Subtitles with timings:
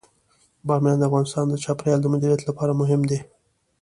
[0.67, 3.19] بامیان د افغانستان د چاپیریال د مدیریت لپاره مهم دي.